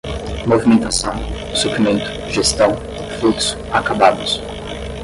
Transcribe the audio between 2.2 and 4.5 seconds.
gestão, fluxo, acabados